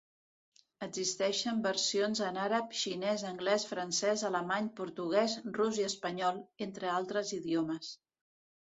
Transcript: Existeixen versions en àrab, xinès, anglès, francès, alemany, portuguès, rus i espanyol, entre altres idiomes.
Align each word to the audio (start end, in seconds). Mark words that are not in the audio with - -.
Existeixen 0.85 1.59
versions 1.65 2.21
en 2.29 2.39
àrab, 2.45 2.73
xinès, 2.85 3.27
anglès, 3.33 3.67
francès, 3.75 4.25
alemany, 4.33 4.73
portuguès, 4.83 5.39
rus 5.61 5.81
i 5.85 5.89
espanyol, 5.93 6.45
entre 6.71 6.95
altres 6.99 7.39
idiomes. 7.43 7.97